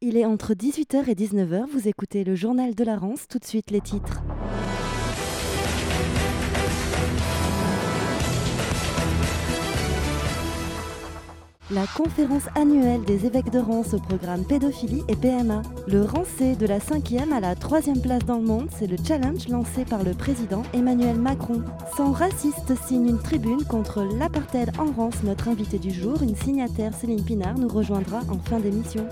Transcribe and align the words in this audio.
Il 0.00 0.16
est 0.16 0.24
entre 0.24 0.54
18h 0.54 1.08
et 1.08 1.14
19h, 1.14 1.64
vous 1.72 1.88
écoutez 1.88 2.22
le 2.22 2.36
journal 2.36 2.76
de 2.76 2.84
la 2.84 2.96
Rance, 2.96 3.26
tout 3.28 3.40
de 3.40 3.44
suite 3.44 3.72
les 3.72 3.80
titres. 3.80 4.22
La 11.72 11.84
conférence 11.96 12.44
annuelle 12.54 13.02
des 13.06 13.26
évêques 13.26 13.50
de 13.50 13.58
Rance 13.58 13.92
au 13.92 13.98
programme 13.98 14.44
pédophilie 14.44 15.02
et 15.08 15.16
PMA. 15.16 15.62
Le 15.88 16.04
rancé 16.04 16.54
de 16.54 16.66
la 16.66 16.78
cinquième 16.78 17.32
à 17.32 17.40
la 17.40 17.56
troisième 17.56 18.00
place 18.00 18.24
dans 18.24 18.38
le 18.38 18.44
monde, 18.46 18.68
c'est 18.70 18.86
le 18.86 18.98
challenge 19.04 19.48
lancé 19.48 19.84
par 19.84 20.04
le 20.04 20.14
président 20.14 20.62
Emmanuel 20.74 21.16
Macron. 21.16 21.64
Sans 21.96 22.12
raciste 22.12 22.72
signe 22.86 23.08
une 23.08 23.18
tribune 23.18 23.64
contre 23.64 24.04
l'apartheid 24.16 24.70
en 24.78 24.92
Rance. 24.92 25.24
Notre 25.24 25.48
invité 25.48 25.80
du 25.80 25.90
jour, 25.90 26.22
une 26.22 26.36
signataire 26.36 26.94
Céline 26.94 27.24
Pinard, 27.24 27.58
nous 27.58 27.68
rejoindra 27.68 28.20
en 28.30 28.38
fin 28.38 28.60
d'émission. 28.60 29.04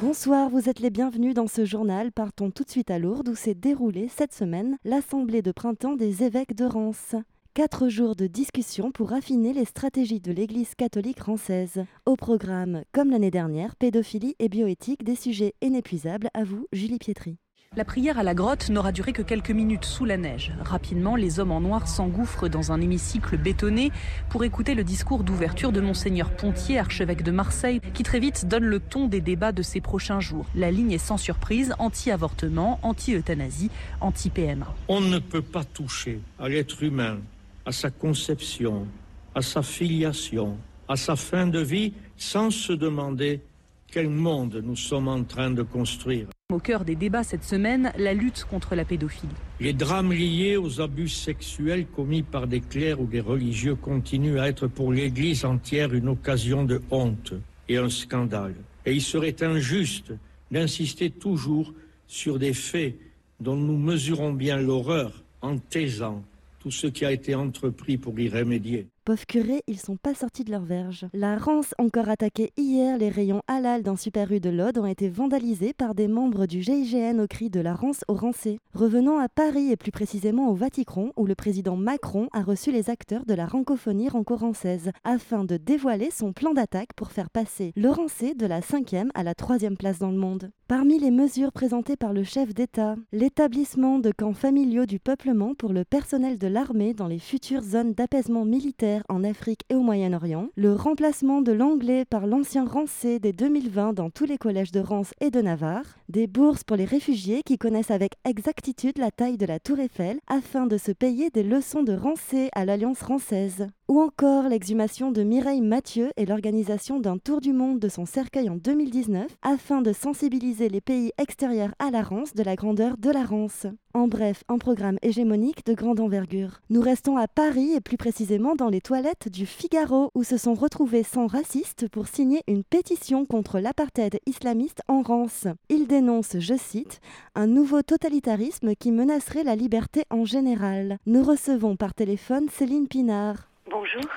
Bonsoir, 0.00 0.48
vous 0.48 0.68
êtes 0.68 0.80
les 0.80 0.90
bienvenus 0.90 1.34
dans 1.34 1.46
ce 1.46 1.64
journal. 1.64 2.10
Partons 2.10 2.50
tout 2.50 2.64
de 2.64 2.70
suite 2.70 2.90
à 2.90 2.98
Lourdes 2.98 3.28
où 3.28 3.34
s'est 3.34 3.54
déroulée 3.54 4.08
cette 4.08 4.32
semaine 4.32 4.76
l'Assemblée 4.84 5.42
de 5.42 5.52
printemps 5.52 5.94
des 5.94 6.24
évêques 6.24 6.54
de 6.54 6.64
Rance. 6.64 7.14
Quatre 7.52 7.88
jours 7.88 8.16
de 8.16 8.26
discussion 8.26 8.92
pour 8.92 9.12
affiner 9.12 9.52
les 9.52 9.64
stratégies 9.64 10.20
de 10.20 10.32
l'Église 10.32 10.74
catholique 10.74 11.18
française. 11.18 11.84
Au 12.06 12.16
programme, 12.16 12.82
comme 12.92 13.10
l'année 13.10 13.30
dernière, 13.30 13.76
pédophilie 13.76 14.36
et 14.38 14.48
bioéthique, 14.48 15.04
des 15.04 15.16
sujets 15.16 15.54
inépuisables. 15.60 16.30
À 16.32 16.44
vous, 16.44 16.66
Julie 16.72 16.98
Pietri. 16.98 17.38
La 17.76 17.84
prière 17.84 18.18
à 18.18 18.24
la 18.24 18.34
grotte 18.34 18.68
n'aura 18.68 18.90
duré 18.90 19.12
que 19.12 19.22
quelques 19.22 19.52
minutes 19.52 19.84
sous 19.84 20.04
la 20.04 20.16
neige. 20.16 20.52
Rapidement, 20.60 21.14
les 21.14 21.38
hommes 21.38 21.52
en 21.52 21.60
noir 21.60 21.86
s'engouffrent 21.86 22.48
dans 22.48 22.72
un 22.72 22.80
hémicycle 22.80 23.36
bétonné 23.36 23.92
pour 24.28 24.42
écouter 24.42 24.74
le 24.74 24.82
discours 24.82 25.22
d'ouverture 25.22 25.70
de 25.70 25.80
Monseigneur 25.80 26.34
Pontier, 26.34 26.80
archevêque 26.80 27.22
de 27.22 27.30
Marseille, 27.30 27.80
qui 27.94 28.02
très 28.02 28.18
vite 28.18 28.48
donne 28.48 28.64
le 28.64 28.80
ton 28.80 29.06
des 29.06 29.20
débats 29.20 29.52
de 29.52 29.62
ces 29.62 29.80
prochains 29.80 30.18
jours. 30.18 30.46
La 30.56 30.72
ligne 30.72 30.90
est 30.90 30.98
sans 30.98 31.16
surprise 31.16 31.72
anti-avortement, 31.78 32.80
anti-euthanasie, 32.82 33.70
anti-PMA. 34.00 34.74
On 34.88 35.00
ne 35.00 35.20
peut 35.20 35.40
pas 35.40 35.62
toucher 35.62 36.20
à 36.40 36.48
l'être 36.48 36.82
humain, 36.82 37.18
à 37.64 37.70
sa 37.70 37.90
conception, 37.90 38.88
à 39.32 39.42
sa 39.42 39.62
filiation, 39.62 40.58
à 40.88 40.96
sa 40.96 41.14
fin 41.14 41.46
de 41.46 41.60
vie, 41.60 41.92
sans 42.16 42.50
se 42.50 42.72
demander 42.72 43.40
quel 43.86 44.08
monde 44.08 44.60
nous 44.60 44.74
sommes 44.74 45.06
en 45.06 45.22
train 45.22 45.52
de 45.52 45.62
construire. 45.62 46.26
Au 46.50 46.58
cœur 46.58 46.84
des 46.84 46.96
débats 46.96 47.22
cette 47.22 47.44
semaine, 47.44 47.92
la 47.96 48.12
lutte 48.12 48.44
contre 48.50 48.74
la 48.74 48.84
pédophilie. 48.84 49.32
Les 49.60 49.72
drames 49.72 50.12
liés 50.12 50.56
aux 50.56 50.80
abus 50.80 51.08
sexuels 51.08 51.86
commis 51.86 52.22
par 52.22 52.48
des 52.48 52.60
clercs 52.60 53.00
ou 53.00 53.06
des 53.06 53.20
religieux 53.20 53.76
continuent 53.76 54.40
à 54.40 54.48
être 54.48 54.66
pour 54.66 54.92
l'Église 54.92 55.44
entière 55.44 55.94
une 55.94 56.08
occasion 56.08 56.64
de 56.64 56.82
honte 56.90 57.34
et 57.68 57.76
un 57.76 57.88
scandale. 57.88 58.54
Et 58.84 58.92
il 58.92 59.02
serait 59.02 59.42
injuste 59.42 60.12
d'insister 60.50 61.10
toujours 61.10 61.72
sur 62.08 62.40
des 62.40 62.54
faits 62.54 62.96
dont 63.38 63.56
nous 63.56 63.78
mesurons 63.78 64.32
bien 64.32 64.56
l'horreur 64.56 65.22
en 65.42 65.56
taisant 65.56 66.24
tout 66.58 66.72
ce 66.72 66.88
qui 66.88 67.04
a 67.04 67.12
été 67.12 67.34
entrepris 67.34 67.96
pour 67.96 68.18
y 68.18 68.28
remédier. 68.28 68.88
Pauvres 69.06 69.24
curés, 69.24 69.62
ils 69.66 69.80
sont 69.80 69.96
pas 69.96 70.12
sortis 70.12 70.44
de 70.44 70.50
leur 70.50 70.60
verge. 70.60 71.06
La 71.14 71.38
Rance, 71.38 71.74
encore 71.78 72.10
attaquée 72.10 72.52
hier, 72.58 72.98
les 72.98 73.08
rayons 73.08 73.40
halal 73.48 73.82
d'un 73.82 73.96
Super 73.96 74.30
U 74.30 74.40
de 74.40 74.50
l'Aude 74.50 74.76
ont 74.76 74.84
été 74.84 75.08
vandalisés 75.08 75.72
par 75.72 75.94
des 75.94 76.06
membres 76.06 76.44
du 76.44 76.60
GIGN 76.60 77.18
au 77.18 77.26
cri 77.26 77.48
de 77.48 77.60
la 77.60 77.74
Rance 77.74 78.04
au 78.08 78.14
Rancé. 78.14 78.58
Revenons 78.74 79.18
à 79.18 79.30
Paris 79.30 79.72
et 79.72 79.78
plus 79.78 79.90
précisément 79.90 80.50
au 80.50 80.54
Vatican, 80.54 81.12
où 81.16 81.24
le 81.24 81.34
président 81.34 81.76
Macron 81.76 82.28
a 82.32 82.42
reçu 82.42 82.72
les 82.72 82.90
acteurs 82.90 83.24
de 83.24 83.32
la 83.32 83.46
rancophonie 83.46 84.10
ranco-rançaise 84.10 84.90
afin 85.02 85.44
de 85.44 85.56
dévoiler 85.56 86.10
son 86.10 86.34
plan 86.34 86.52
d'attaque 86.52 86.92
pour 86.94 87.10
faire 87.10 87.30
passer 87.30 87.72
le 87.76 87.88
Rancé 87.88 88.34
de 88.34 88.44
la 88.44 88.60
cinquième 88.60 89.10
à 89.14 89.22
la 89.22 89.34
troisième 89.34 89.78
place 89.78 89.98
dans 89.98 90.10
le 90.10 90.18
monde. 90.18 90.50
Parmi 90.68 91.00
les 91.00 91.10
mesures 91.10 91.52
présentées 91.52 91.96
par 91.96 92.12
le 92.12 92.22
chef 92.22 92.54
d'État, 92.54 92.94
l'établissement 93.12 93.98
de 93.98 94.12
camps 94.12 94.34
familiaux 94.34 94.86
du 94.86 95.00
peuplement 95.00 95.54
pour 95.54 95.72
le 95.72 95.84
personnel 95.84 96.38
de 96.38 96.46
l'armée 96.46 96.94
dans 96.94 97.08
les 97.08 97.18
futures 97.18 97.62
zones 97.62 97.94
d'apaisement 97.94 98.44
militaire 98.44 98.89
en 99.08 99.24
Afrique 99.24 99.62
et 99.70 99.74
au 99.74 99.80
Moyen-Orient, 99.80 100.48
le 100.56 100.72
remplacement 100.72 101.42
de 101.42 101.52
l'anglais 101.52 102.04
par 102.04 102.26
l'ancien 102.26 102.64
rancé 102.64 103.18
dès 103.18 103.32
2020 103.32 103.92
dans 103.92 104.10
tous 104.10 104.24
les 104.24 104.38
collèges 104.38 104.72
de 104.72 104.80
Rance 104.80 105.12
et 105.20 105.30
de 105.30 105.40
Navarre, 105.40 105.84
des 106.08 106.26
bourses 106.26 106.64
pour 106.64 106.76
les 106.76 106.84
réfugiés 106.84 107.42
qui 107.44 107.58
connaissent 107.58 107.90
avec 107.90 108.12
exactitude 108.24 108.98
la 108.98 109.10
taille 109.10 109.36
de 109.36 109.46
la 109.46 109.58
tour 109.58 109.78
Eiffel 109.78 110.18
afin 110.28 110.66
de 110.66 110.76
se 110.76 110.92
payer 110.92 111.30
des 111.30 111.42
leçons 111.42 111.82
de 111.82 111.92
rancé 111.92 112.48
à 112.54 112.64
l'Alliance 112.64 112.98
française 112.98 113.66
ou 113.90 114.00
encore 114.00 114.48
l'exhumation 114.48 115.10
de 115.10 115.24
Mireille 115.24 115.60
Mathieu 115.60 116.12
et 116.16 116.24
l'organisation 116.24 117.00
d'un 117.00 117.18
tour 117.18 117.40
du 117.40 117.52
monde 117.52 117.80
de 117.80 117.88
son 117.88 118.06
cercueil 118.06 118.48
en 118.48 118.54
2019 118.54 119.26
afin 119.42 119.82
de 119.82 119.92
sensibiliser 119.92 120.68
les 120.68 120.80
pays 120.80 121.10
extérieurs 121.18 121.74
à 121.80 121.90
la 121.90 122.04
Rance 122.04 122.32
de 122.32 122.44
la 122.44 122.54
grandeur 122.54 122.96
de 122.98 123.10
la 123.10 123.24
Rance. 123.24 123.66
En 123.92 124.06
bref, 124.06 124.44
un 124.48 124.58
programme 124.58 124.98
hégémonique 125.02 125.66
de 125.66 125.74
grande 125.74 125.98
envergure. 125.98 126.60
Nous 126.70 126.80
restons 126.80 127.16
à 127.16 127.26
Paris 127.26 127.72
et 127.72 127.80
plus 127.80 127.96
précisément 127.96 128.54
dans 128.54 128.68
les 128.68 128.80
toilettes 128.80 129.28
du 129.28 129.44
Figaro 129.44 130.12
où 130.14 130.22
se 130.22 130.36
sont 130.36 130.54
retrouvés 130.54 131.02
100 131.02 131.26
racistes 131.26 131.88
pour 131.88 132.06
signer 132.06 132.42
une 132.46 132.62
pétition 132.62 133.26
contre 133.26 133.58
l'apartheid 133.58 134.20
islamiste 134.24 134.82
en 134.86 135.02
Rance. 135.02 135.48
Ils 135.68 135.88
dénoncent, 135.88 136.38
je 136.38 136.54
cite, 136.54 137.00
un 137.34 137.48
nouveau 137.48 137.82
totalitarisme 137.82 138.76
qui 138.76 138.92
menacerait 138.92 139.42
la 139.42 139.56
liberté 139.56 140.04
en 140.10 140.24
général. 140.24 140.98
Nous 141.06 141.24
recevons 141.24 141.74
par 141.74 141.92
téléphone 141.92 142.48
Céline 142.48 142.86
Pinard. 142.86 143.49
Bonjour. 143.92 144.10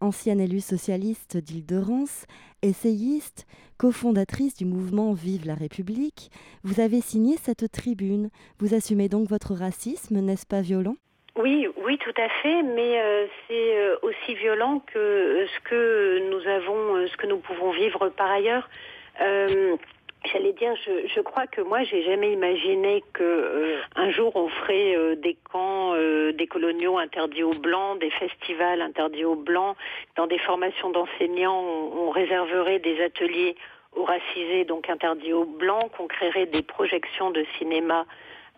Ancienne 0.00 0.40
élue 0.40 0.60
socialiste 0.60 1.36
d'Île-de-Rance, 1.36 2.26
essayiste, 2.62 3.46
cofondatrice 3.78 4.56
du 4.56 4.64
mouvement 4.66 5.12
Vive 5.14 5.46
la 5.46 5.54
République, 5.54 6.30
vous 6.64 6.80
avez 6.80 7.00
signé 7.00 7.36
cette 7.36 7.70
tribune. 7.70 8.30
Vous 8.58 8.74
assumez 8.74 9.08
donc 9.08 9.28
votre 9.28 9.54
racisme, 9.54 10.20
n'est-ce 10.20 10.46
pas 10.46 10.60
violent? 10.60 10.96
Oui, 11.36 11.66
oui, 11.84 11.98
tout 11.98 12.14
à 12.20 12.28
fait, 12.42 12.62
mais 12.62 13.00
euh, 13.00 13.26
c'est 13.46 13.78
euh, 13.78 13.96
aussi 14.02 14.34
violent 14.34 14.80
que 14.80 15.46
ce 15.46 15.60
que 15.60 16.30
nous 16.30 16.48
avons, 16.48 16.96
euh, 16.96 17.06
ce 17.06 17.16
que 17.16 17.26
nous 17.26 17.38
pouvons 17.38 17.70
vivre 17.70 18.08
par 18.10 18.30
ailleurs. 18.30 18.68
Je, 20.58 21.06
je, 21.14 21.20
crois 21.20 21.46
que 21.46 21.60
moi, 21.60 21.82
j'ai 21.84 22.02
jamais 22.02 22.32
imaginé 22.32 23.04
que 23.12 23.22
euh, 23.22 23.80
un 23.94 24.10
jour 24.10 24.34
on 24.36 24.48
ferait 24.48 24.96
euh, 24.96 25.14
des 25.14 25.36
camps, 25.52 25.92
euh, 25.94 26.32
des 26.32 26.46
coloniaux 26.46 26.96
interdits 26.96 27.42
aux 27.42 27.54
blancs, 27.54 27.98
des 28.00 28.10
festivals 28.10 28.80
interdits 28.80 29.24
aux 29.24 29.34
blancs, 29.34 29.76
dans 30.16 30.26
des 30.26 30.38
formations 30.38 30.90
d'enseignants, 30.90 31.60
on, 31.60 32.06
on, 32.06 32.10
réserverait 32.10 32.78
des 32.78 33.02
ateliers 33.02 33.54
aux 33.94 34.04
racisés, 34.04 34.64
donc 34.64 34.88
interdits 34.88 35.34
aux 35.34 35.44
blancs, 35.44 35.90
qu'on 35.96 36.06
créerait 36.06 36.46
des 36.46 36.62
projections 36.62 37.30
de 37.30 37.44
cinéma 37.58 38.06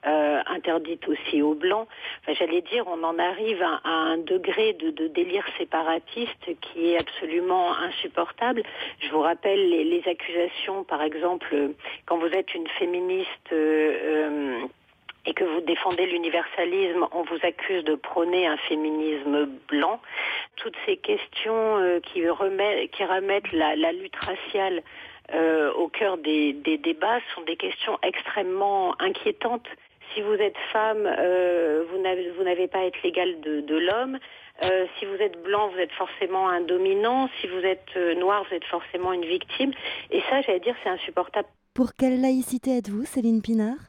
euh, 0.07 0.41
interdite 0.47 1.07
aussi 1.09 1.43
aux 1.43 1.55
blancs. 1.55 1.89
Enfin, 2.23 2.35
J'allais 2.39 2.63
dire, 2.63 2.87
on 2.87 3.03
en 3.03 3.19
arrive 3.19 3.63
à, 3.63 3.81
un 3.85 4.19
degré 4.19 4.75
de, 4.75 5.09
délire 5.09 5.45
séparatiste 5.59 6.61
qui 6.61 6.93
est 6.93 6.99
absolument 6.99 7.77
insupportable. 7.77 8.63
Je 9.01 9.09
vous 9.11 9.21
rappelle 9.21 9.69
les, 9.69 10.03
accusations, 10.07 10.85
par 10.85 11.03
exemple, 11.03 11.71
quand 12.07 12.19
vous 12.19 12.29
êtes 12.29 12.55
une 12.55 12.69
féministe. 12.79 13.53
Euh, 13.53 14.61
et 15.29 15.35
que 15.35 15.45
vous 15.45 15.61
défendez 15.61 16.07
l'universalisme, 16.07 17.07
on 17.13 17.23
vous 17.23 17.39
accuse 17.43 17.85
de 17.85 17.95
prôner 17.95 18.47
un 18.47 18.57
féminisme 18.57 19.47
blanc. 19.69 20.01
Toutes 20.57 20.77
ces 20.87 20.97
questions 20.97 21.77
euh, 21.77 22.01
qui, 22.01 22.27
remettent, 22.29 22.91
qui 22.93 23.05
remettent 23.05 23.53
la, 23.53 23.93
lutte 23.93 24.17
raciale 24.17 24.83
euh, 25.35 25.71
au 25.75 25.89
cœur 25.89 26.17
des, 26.17 26.55
débats 26.55 27.21
sont 27.35 27.43
des 27.43 27.57
questions 27.57 27.99
extrêmement 28.03 28.95
inquiétantes 29.01 29.69
si 30.19 30.23
vous 30.23 30.35
êtes 30.35 30.57
femme, 30.73 31.07
euh, 31.07 31.85
vous 31.93 32.43
n'avez 32.43 32.67
pas 32.67 32.81
à 32.81 32.87
être 32.87 33.01
l'égal 33.05 33.41
de, 33.41 33.79
l'homme. 33.79 34.19
Euh, 34.65 34.87
si 34.99 35.05
vous 35.05 35.15
êtes 35.15 35.41
blanc, 35.45 35.69
vous 35.69 35.79
êtes 35.79 35.93
forcément 35.93 36.49
un 36.49 36.61
dominant. 36.61 37.29
Si 37.41 37.47
vous 37.47 37.65
êtes 37.65 37.97
euh, 37.97 38.15
noir, 38.17 38.45
vous 38.49 38.57
êtes 38.57 38.65
forcément 38.65 39.13
une 39.13 39.25
victime. 39.25 39.71
Et 40.11 40.21
ça, 40.29 40.41
j'allais 40.43 40.59
dire, 40.59 40.75
c'est 40.83 40.91
insupportable. 40.91 41.47
Pour 41.73 41.93
quelle 41.95 42.21
laïcité 42.21 42.79
êtes-vous, 42.79 43.05
Céline 43.05 43.43
Pinard? 43.43 43.88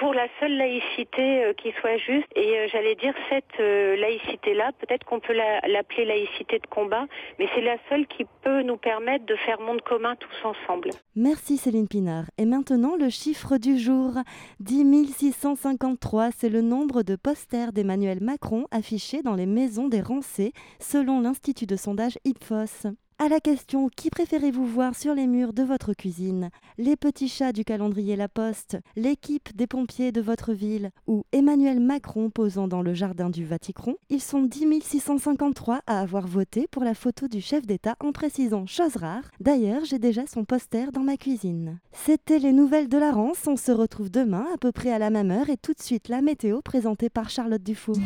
Pour 0.00 0.14
la 0.14 0.26
seule 0.40 0.56
laïcité 0.56 1.44
euh, 1.44 1.52
qui 1.52 1.72
soit 1.78 1.98
juste. 1.98 2.26
Et 2.34 2.58
euh, 2.58 2.68
j'allais 2.72 2.94
dire 2.94 3.14
cette 3.28 3.60
euh, 3.60 3.96
laïcité-là, 3.96 4.72
peut-être 4.80 5.04
qu'on 5.04 5.20
peut 5.20 5.34
l'appeler 5.34 6.06
la, 6.06 6.14
laïcité 6.14 6.58
de 6.58 6.66
combat, 6.66 7.06
mais 7.38 7.46
c'est 7.54 7.60
la 7.60 7.76
seule 7.90 8.06
qui 8.06 8.24
peut 8.42 8.62
nous 8.62 8.78
permettre 8.78 9.26
de 9.26 9.36
faire 9.36 9.60
monde 9.60 9.82
commun 9.82 10.16
tous 10.16 10.48
ensemble. 10.48 10.90
Merci 11.14 11.58
Céline 11.58 11.86
Pinard. 11.86 12.24
Et 12.38 12.46
maintenant 12.46 12.96
le 12.98 13.10
chiffre 13.10 13.58
du 13.58 13.78
jour. 13.78 14.14
10 14.60 15.12
653, 15.12 16.30
c'est 16.34 16.48
le 16.48 16.62
nombre 16.62 17.02
de 17.02 17.14
posters 17.14 17.72
d'Emmanuel 17.72 18.20
Macron 18.22 18.64
affichés 18.70 19.22
dans 19.22 19.34
les 19.34 19.46
maisons 19.46 19.88
des 19.88 20.00
Rancés, 20.00 20.52
selon 20.78 21.20
l'Institut 21.20 21.66
de 21.66 21.76
sondage 21.76 22.18
Ipsos. 22.24 22.86
À 23.22 23.28
la 23.28 23.38
question 23.38 23.90
qui 23.94 24.08
préférez-vous 24.08 24.64
voir 24.64 24.94
sur 24.94 25.14
les 25.14 25.26
murs 25.26 25.52
de 25.52 25.62
votre 25.62 25.92
cuisine? 25.92 26.48
Les 26.78 26.96
petits 26.96 27.28
chats 27.28 27.52
du 27.52 27.66
calendrier 27.66 28.16
La 28.16 28.28
Poste, 28.28 28.78
l'équipe 28.96 29.54
des 29.54 29.66
pompiers 29.66 30.10
de 30.10 30.22
votre 30.22 30.54
ville 30.54 30.88
ou 31.06 31.24
Emmanuel 31.30 31.80
Macron 31.80 32.30
posant 32.30 32.66
dans 32.66 32.80
le 32.80 32.94
jardin 32.94 33.28
du 33.28 33.44
Vatican? 33.44 33.96
Ils 34.08 34.22
sont 34.22 34.40
10 34.40 34.80
653 34.82 35.82
à 35.86 36.00
avoir 36.00 36.26
voté 36.26 36.66
pour 36.70 36.82
la 36.82 36.94
photo 36.94 37.28
du 37.28 37.42
chef 37.42 37.66
d'État 37.66 37.94
en 38.00 38.12
précisant 38.12 38.64
chose 38.64 38.96
rare. 38.96 39.30
D'ailleurs, 39.38 39.84
j'ai 39.84 39.98
déjà 39.98 40.26
son 40.26 40.46
poster 40.46 40.90
dans 40.90 41.02
ma 41.02 41.18
cuisine. 41.18 41.78
C'était 41.92 42.38
les 42.38 42.52
nouvelles 42.52 42.88
de 42.88 42.96
la 42.96 43.12
Rance. 43.12 43.46
On 43.46 43.58
se 43.58 43.70
retrouve 43.70 44.10
demain 44.10 44.46
à 44.54 44.56
peu 44.56 44.72
près 44.72 44.92
à 44.92 44.98
la 44.98 45.10
même 45.10 45.30
heure 45.30 45.50
et 45.50 45.58
tout 45.58 45.74
de 45.74 45.82
suite 45.82 46.08
la 46.08 46.22
météo 46.22 46.62
présentée 46.62 47.10
par 47.10 47.28
Charlotte 47.28 47.62
Dufour. 47.62 47.98